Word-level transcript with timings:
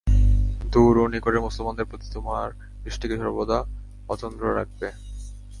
দুর 0.65 0.93
ও 0.97 1.05
নিকটের 1.07 1.41
মুসলমানদের 1.41 1.85
প্রতি 1.85 2.07
তোমার 2.13 2.47
দৃষ্টিকে 2.83 3.15
সর্বদা 3.17 3.59
অতন্দ্র 4.09 4.43
রাখবে। 4.55 4.87